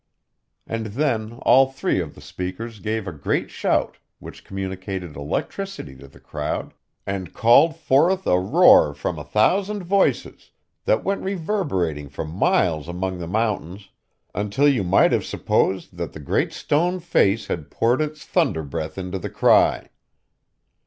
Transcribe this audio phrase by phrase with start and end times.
[0.65, 6.07] And then all three of the speakers gave a great shout, which communicated electricity to
[6.07, 6.73] the crowd,
[7.05, 10.49] and called forth a roar from a thousand voices,
[10.85, 13.89] that went reverberating for miles among the mountains,
[14.33, 18.97] until you might have supposed that the Great Stone Face had poured its thunder breath
[18.97, 19.89] into the cry.